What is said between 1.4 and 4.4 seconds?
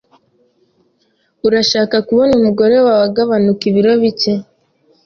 Urashaka kubona umugore wawe agabanuka ibiro bike?